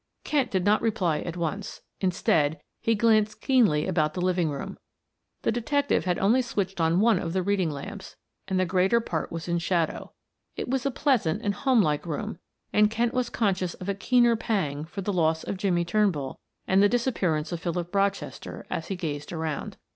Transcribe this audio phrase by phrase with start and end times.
[0.23, 4.79] Kent did not reply at once; instead, he glanced keenly about the living room.
[5.43, 8.15] The detective had only switched on one of the reading lamps
[8.47, 10.11] and the greater part was in shadow.
[10.55, 12.39] It was a pleasant and home like room,
[12.73, 16.81] and Kent was conscious of a keener pang for the loss of Jimmie Turnbull and
[16.81, 19.77] the disappearance of Philip Rochester, as he gazed around.